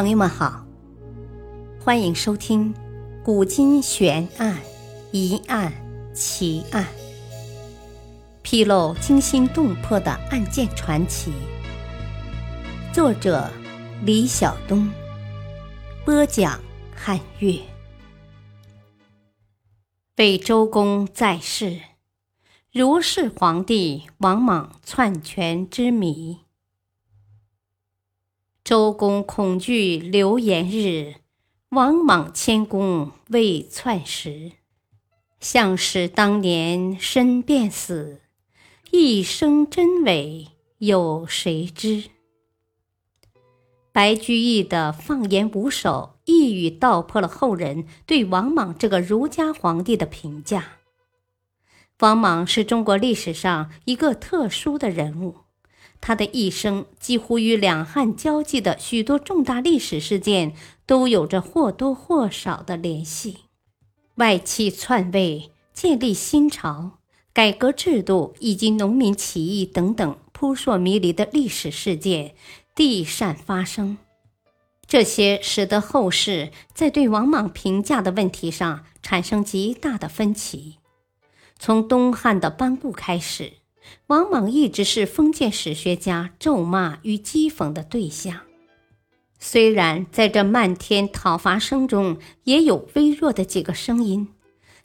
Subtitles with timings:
[0.00, 0.64] 朋友们好，
[1.84, 2.72] 欢迎收听
[3.24, 4.56] 《古今悬案、
[5.10, 5.72] 疑案、
[6.14, 6.84] 奇案》，
[8.40, 11.32] 披露惊心动魄的案件传奇。
[12.92, 13.50] 作者：
[14.04, 14.88] 李晓东，
[16.04, 16.60] 播讲：
[16.94, 17.58] 汉月。
[20.14, 21.76] 北周公在世，
[22.70, 26.47] 如是皇帝王莽篡权之谜。
[28.68, 31.14] 周公恐惧流言日，
[31.70, 34.52] 王莽谦恭未篡时。
[35.40, 38.20] 项使当年身便死，
[38.90, 42.10] 一生真伪有谁知？
[43.90, 50.72] 白居易的放言五首一语道破了后人对王莽这个儒家皇帝的评价。
[52.00, 55.47] 王莽是中国历史上一个特殊的人物。
[56.00, 60.54] 他的一生几乎与两汉交际的许多重大历史事件
[60.86, 63.38] 都有着或多或少的联系。
[64.14, 66.98] 外戚篡位、建立新朝、
[67.32, 72.34] 改革制度以及农民起义等等扑朔迷离的历史事件
[72.74, 73.98] 地善发生，
[74.86, 80.76] 这些使得后世在对王莽评价的问题上产生极大的分歧。
[81.58, 83.54] 从东汉的班固开始。
[84.08, 88.40] 王莽一直是封建史学家咒骂与讥讽的对象。
[89.38, 94.28] 虽然在这漫天讨伐声中，也有微弱的几个声音，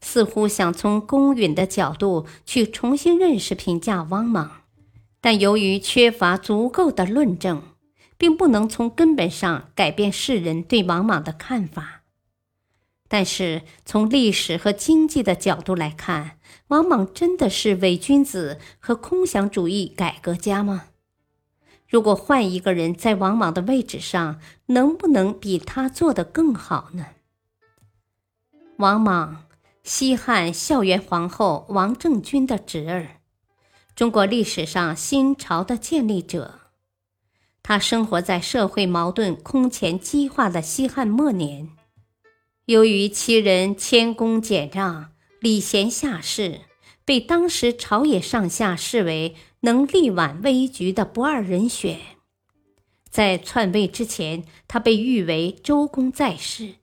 [0.00, 4.62] 似乎想从公允的角度去重新认识、评价王莽，
[5.20, 7.62] 但由于缺乏足够的论证，
[8.18, 12.01] 并不能从根本上改变世人对王莽的看法。
[13.12, 20.84] 但是从历史和经济的角度来看，王莽真的是伪君子和空想主义改革家吗？
[21.86, 27.08] 如果换一个人在王莽的位置上，能不能比他做得更好呢？
[28.78, 29.44] 王莽，
[29.82, 33.20] 西汉孝元皇后王政君的侄儿，
[33.94, 36.60] 中国历史上新朝的建立者。
[37.62, 41.68] 他生活在社会矛盾空前激化的西汉末年。
[42.66, 46.60] 由于其人谦恭俭让、礼贤下士，
[47.04, 51.98] 被当时朝野上下视为能力挽危局的不二人选。
[53.10, 56.76] 在篡位之前，他被誉为周公在世。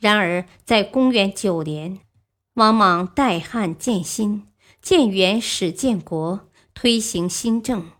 [0.00, 2.00] 然而，在公元九年，
[2.54, 4.48] 王莽代汉建新，
[4.82, 7.92] 建元始建国，推行新政，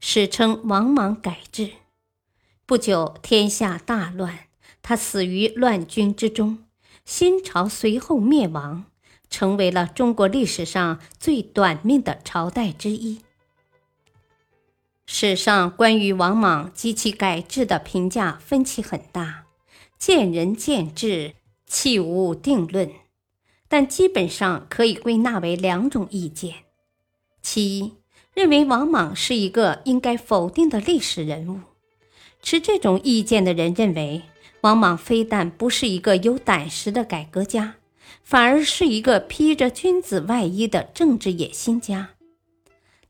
[0.00, 1.72] 史称王莽改制。
[2.64, 4.49] 不久，天下大乱。
[4.82, 6.64] 他死于乱军之中，
[7.04, 8.86] 新朝随后灭亡，
[9.28, 13.20] 成为了中国历史上最短命的朝代之一。
[15.06, 19.44] 史上关于王莽及其改制的评价分歧很大，
[19.98, 21.34] 见仁见智，
[21.66, 22.90] 弃无定论。
[23.68, 26.54] 但基本上可以归纳为两种意见：
[27.42, 27.94] 其一，
[28.34, 31.60] 认为王莽是一个应该否定的历史人物；
[32.42, 34.22] 持这种意见的人认为。
[34.62, 37.76] 王莽非但不是一个有胆识的改革家，
[38.22, 42.10] 反而是一个披着君子外衣的政治野心家。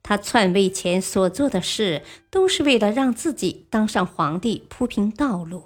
[0.02, 5.64] 他篡位前所做的事，都是为了让自己当上皇帝铺平道路。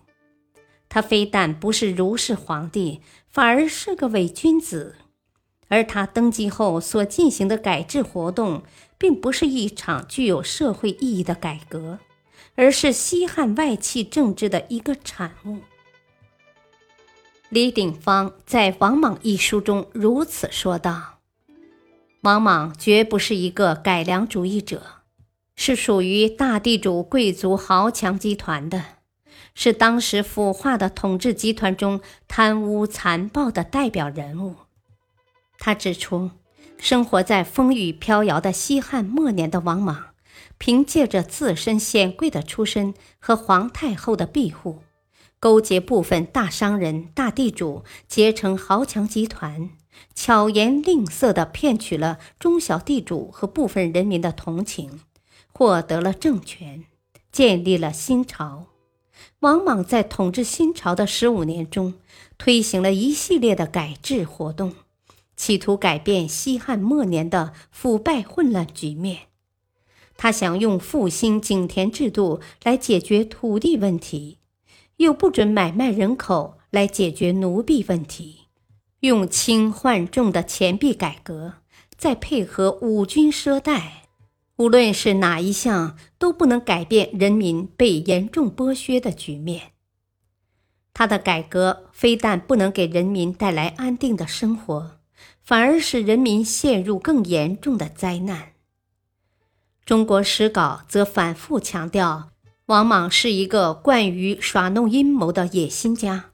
[0.88, 4.96] 他非但不是如是皇帝，反而是个伪君子。
[5.68, 8.62] 而他登基后所进行的改制活动，
[8.96, 11.98] 并不是一场具有社会意义的改革，
[12.54, 15.58] 而是西汉外戚政治的一个产物。
[17.54, 21.20] 李鼎芳在《王莽》一书中如此说道
[22.22, 24.82] ：“王莽绝不是一个改良主义者，
[25.54, 28.82] 是属于大地主贵族豪强集团的，
[29.54, 34.56] 是当时腐化的统治集团中贪污残暴的代表人物。”
[35.56, 36.32] 他指出，
[36.76, 40.06] 生活在风雨飘摇的西汉末年的王莽，
[40.58, 44.82] 凭借着自身显贵的出身和皇太后的庇护。
[45.44, 49.68] 勾结部分大商人、大地主结成豪强集团，
[50.14, 55.00] 巧言令色地骗取了中小地主和部分人民的同情，
[55.52, 56.84] 获得了政权，
[57.30, 58.68] 建立了新朝。
[59.40, 61.92] 王莽在统治新朝的十五年中，
[62.38, 64.72] 推行了一系列的改制活动，
[65.36, 69.24] 企图改变西汉末年的腐败混乱局面。
[70.16, 74.38] 他想用复兴井田制度来解决土地问题。
[74.96, 78.46] 又不准买卖人口来解决奴婢问题，
[79.00, 81.54] 用轻换重的钱币改革，
[81.96, 84.04] 再配合五军赊贷，
[84.56, 89.72] 无论是哪一项，都不能改变人民被严重剥削的局面。
[90.92, 95.00] 他的改革非但不能给人民带来安定的生活，
[95.42, 98.52] 反而使人民陷入更严重的灾难。
[99.84, 102.30] 中国史稿则反复强调，
[102.66, 106.30] 王莽是一个惯于耍弄阴谋的野心家。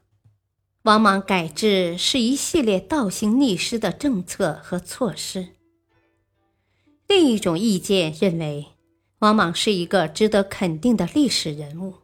[0.83, 5.49] 王莽改制是一系列倒行逆施的政策和措施。
[7.05, 8.67] 另一种意见认为，
[9.19, 11.95] 王莽是一个值得肯定的历史人物。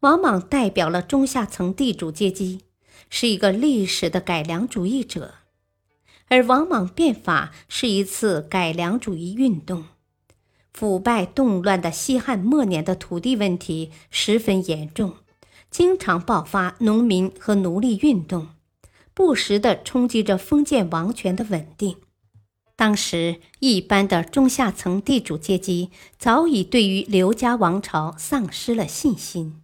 [0.00, 2.62] 王莽代表了中下层地主阶级，
[3.10, 5.34] 是一个历史的改良主义者，
[6.28, 9.84] 而王莽变法是一次改良主义运动。
[10.72, 15.14] 腐败动乱的西汉末年的土地问题十分严重，
[15.70, 18.48] 经常爆发农民和奴隶运动，
[19.12, 21.96] 不时地冲击着封建王权的稳定。
[22.76, 29.60] 当时，一般的中下层地主阶级早已对于刘家王朝丧失了信心。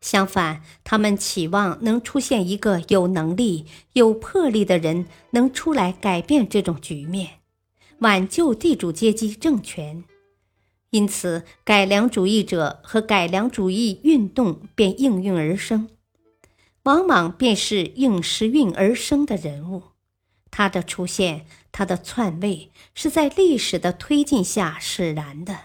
[0.00, 7.40] 相反，他们期望能出现一个有能力、有魄力的人，能出来改变这种局面，
[8.00, 10.04] 挽救地主阶级政权。
[10.90, 15.88] 因此，改良主义者和改良主义运动便应运而生。
[16.84, 19.82] 王莽便是应时运而生的人物。
[20.50, 25.58] 他的出现，他的篡位，是在历史的推进下使然的。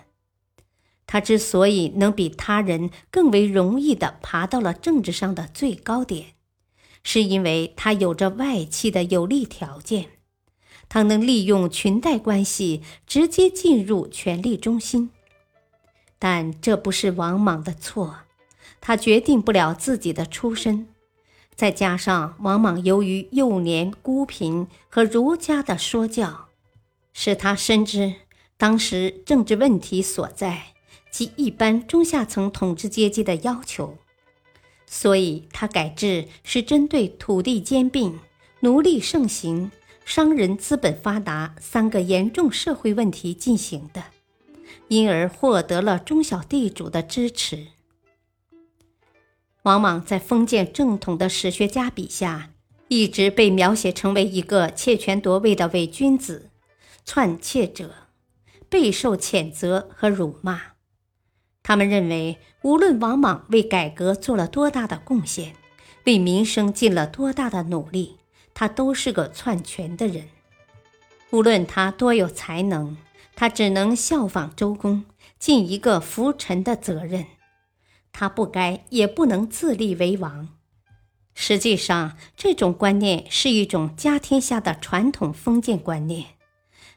[1.06, 6.34] 他之所以能比他人更为容易地爬到了政治上的最高点，
[7.04, 10.10] 是因为他有着外戚的有利条件，
[10.94, 15.10] 他能利用裙带关系直接进入权力中心。
[16.20, 18.18] 但这不是王莽的错，
[18.82, 20.90] 他决定不了自己的出身，
[21.56, 26.50] 再加上王莽由于幼年孤贫和儒家的说教，
[27.14, 28.16] 使他深知
[28.58, 30.74] 当时政治问题所在。
[31.10, 33.98] 及一般中下层统治阶级的要求，
[34.86, 38.18] 所以他改制是针对土地兼并、
[38.62, 39.72] 奴隶盛行、
[40.14, 44.04] 商人资本发达三个严重社会问题进行的，
[44.90, 47.68] 因而获得了中小地主的支持。
[49.62, 52.50] 王莽在封建正统的史学家笔下，
[52.90, 56.50] 一直被描写成为一个窃权夺位的伪君子、
[57.06, 57.94] 篡窃者，
[58.68, 60.62] 备受谴责和辱骂。
[61.64, 65.56] 他们认为，无论王莽为改革做了多大的贡献，
[66.04, 68.18] 为民生尽了多大的努力，
[68.54, 70.30] 他都是个篡权的人。
[71.32, 72.98] 无论他多有才能，
[73.36, 75.06] 他只能效仿周公，
[75.40, 77.26] 尽一个服臣的责任。
[78.12, 80.50] 他不该也不能自立为王。
[81.34, 86.26] 实际上，这种观念是一种家天下的传统封建观念。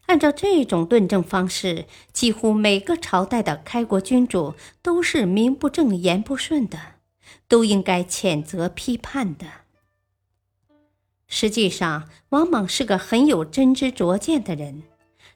[0.07, 6.79] 按照这种论证方式，几乎每个朝代的开国君主都是名不正言不顺的，
[7.47, 9.47] 都应该谴责批判的。
[11.37, 14.85] 实际上，王莽是个很有真知灼见的人，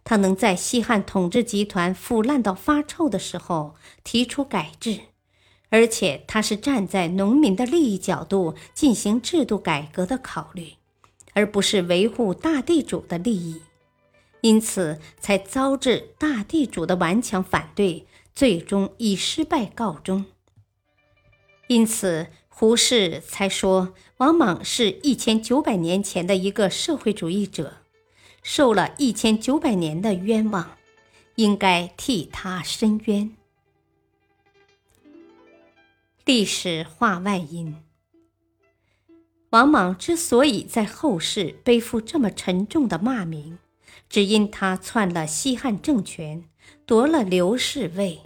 [0.04, 3.74] 他能在西汉统治集团腐烂到发臭的时候
[4.04, 5.00] 提出改制，
[5.70, 10.74] 而且他是站在农民的利益角度进行制度改革的考虑，
[11.32, 13.60] 而不是维护大地主的利益。
[14.42, 20.24] 因此，才遭致大地主的顽强反对，最终以失败告终。
[21.66, 22.28] 因此，
[22.60, 27.74] 胡适才说王莽是一千九百年前的一个社会主义者，
[28.42, 30.76] 受了一千九百年的冤枉，
[31.36, 33.30] 应该替他伸冤。
[36.24, 37.76] 历史话外音：
[39.50, 43.60] 王莽之所以在后世背负这么沉重的骂名。
[44.10, 46.42] 只因他篡了西汉政权，
[46.84, 48.20] 夺了刘氏位，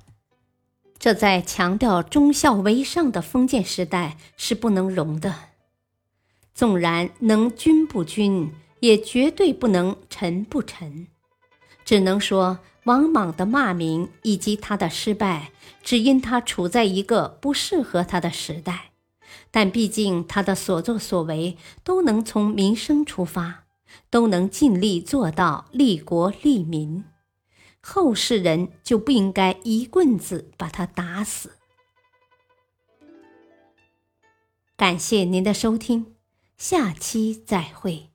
[1.03, 5.35] 这在强调忠孝为上的封建时代是不能容的。
[6.55, 11.09] 纵然能君不君，也绝对不能臣不臣。
[11.85, 15.51] 只能说王莽的骂名以及他的失败，
[15.83, 18.93] 只因他处在一个不适合他的时代。
[19.51, 23.65] 但毕竟他的所作所为都能从民生出发。
[24.09, 27.05] 都能尽力做到利国利民，
[27.83, 31.59] 后世人就不应该一棍子把他打死。
[34.77, 36.15] 感谢您的收听，
[36.57, 38.12] 下期再会。